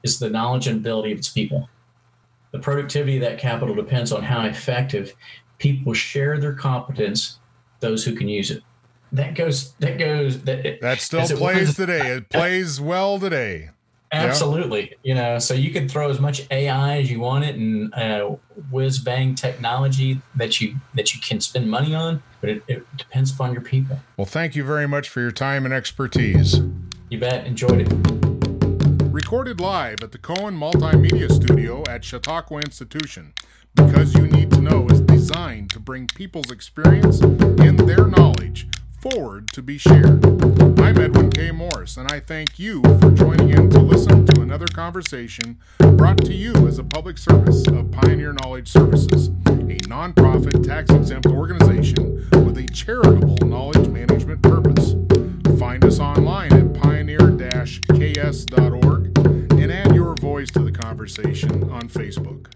is 0.02 0.18
the 0.18 0.29
knowledge 0.29 0.66
and 0.66 0.76
ability 0.76 1.12
of 1.12 1.18
its 1.18 1.31
people. 1.31 1.70
The 2.50 2.59
productivity 2.59 3.16
of 3.16 3.22
that 3.22 3.38
capital 3.38 3.74
depends 3.74 4.12
on 4.12 4.22
how 4.22 4.44
effective 4.44 5.14
people 5.57 5.94
share 5.94 6.38
their 6.38 6.52
competence, 6.52 7.38
those 7.81 8.05
who 8.05 8.14
can 8.14 8.29
use 8.29 8.50
it 8.50 8.62
that 9.12 9.35
goes 9.35 9.72
that 9.74 9.98
goes 9.98 10.42
that 10.42 10.81
that 10.83 11.00
still 11.00 11.26
plays 11.26 11.74
today. 11.74 12.16
It 12.16 12.29
plays 12.29 12.81
well 12.81 13.18
today. 13.18 13.70
Absolutely, 14.12 14.82
yeah. 14.82 14.96
you 15.02 15.14
know. 15.14 15.38
So 15.38 15.54
you 15.54 15.70
can 15.70 15.88
throw 15.88 16.10
as 16.10 16.20
much 16.20 16.46
AI 16.50 16.98
as 16.98 17.10
you 17.10 17.20
want 17.20 17.44
it 17.44 17.56
and 17.56 17.92
uh, 17.94 18.36
whiz 18.70 18.98
bang 18.98 19.34
technology 19.34 20.20
that 20.34 20.60
you 20.60 20.76
that 20.94 21.14
you 21.14 21.20
can 21.20 21.40
spend 21.40 21.70
money 21.70 21.94
on, 21.94 22.22
but 22.40 22.50
it, 22.50 22.62
it 22.68 22.96
depends 22.96 23.32
upon 23.32 23.52
your 23.52 23.62
people. 23.62 24.00
Well, 24.16 24.26
thank 24.26 24.54
you 24.54 24.64
very 24.64 24.86
much 24.86 25.08
for 25.08 25.20
your 25.20 25.32
time 25.32 25.64
and 25.64 25.74
expertise. 25.74 26.60
You 27.08 27.18
bet. 27.18 27.46
Enjoyed 27.46 27.80
it. 27.80 28.16
Recorded 29.12 29.60
live 29.60 30.02
at 30.02 30.12
the 30.12 30.18
Cohen 30.18 30.56
Multimedia 30.56 31.30
Studio 31.32 31.82
at 31.88 32.04
Chautauqua 32.04 32.60
Institution. 32.60 33.32
Because 33.74 34.14
You 34.14 34.26
Need 34.26 34.50
to 34.52 34.60
Know 34.60 34.86
is 34.88 35.00
designed 35.00 35.70
to 35.70 35.80
bring 35.80 36.06
people's 36.06 36.50
experience 36.50 37.20
and 37.20 37.78
their 37.78 38.06
knowledge 38.06 38.68
forward 39.00 39.48
to 39.52 39.62
be 39.62 39.78
shared. 39.78 40.24
I'm 40.80 40.98
Edwin 40.98 41.30
K. 41.30 41.50
Morris, 41.50 41.96
and 41.96 42.11
I 42.11 42.20
thank 42.20 42.59
you 42.59 42.82
for 43.00 43.11
joining 43.11 43.50
in 43.50 43.70
to 43.70 43.80
listen 43.80 44.26
to 44.26 44.40
another 44.40 44.66
conversation 44.66 45.59
brought 45.78 46.18
to 46.18 46.35
you 46.35 46.52
as 46.66 46.78
a 46.78 46.85
public 46.85 47.18
service 47.18 47.66
of 47.68 47.90
Pioneer 47.90 48.32
Knowledge 48.32 48.68
Services, 48.68 49.28
a 49.28 49.78
nonprofit 49.88 50.66
tax 50.66 50.90
exempt 50.90 51.26
organization 51.26 52.28
with 52.44 52.59
a 52.59 52.66
charitable 52.72 53.46
knowledge 53.46 53.88
management 53.88 54.42
purpose. 54.42 54.94
Find 55.59 55.85
us 55.85 56.00
online 56.00 56.52
at 56.52 56.74
pioneer 56.74 57.37
ks.org 57.66 59.18
and 59.18 59.72
add 59.72 59.94
your 59.94 60.14
voice 60.14 60.50
to 60.50 60.61
the 60.61 60.72
conversation 60.72 61.70
on 61.70 61.88
Facebook. 61.88 62.55